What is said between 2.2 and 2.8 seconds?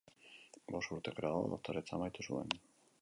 zuen.